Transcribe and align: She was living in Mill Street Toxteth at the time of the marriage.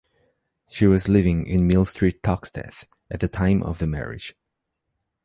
She 0.71 0.87
was 0.87 1.07
living 1.07 1.45
in 1.45 1.67
Mill 1.67 1.85
Street 1.85 2.23
Toxteth 2.23 2.85
at 3.11 3.19
the 3.19 3.27
time 3.27 3.61
of 3.61 3.77
the 3.77 3.85
marriage. 3.85 4.33